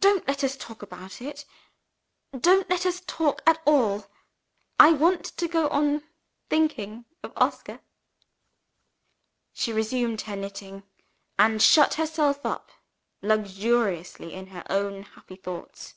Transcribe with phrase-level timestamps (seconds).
[0.00, 1.46] Don't let us talk about it!
[2.38, 4.06] Don't let us talk at all!
[4.78, 6.02] I want to go on
[6.50, 7.80] thinking of Oscar."
[9.54, 10.82] She resumed her knitting,
[11.38, 12.70] and shut herself up
[13.22, 15.94] luxuriously in her own happy thoughts.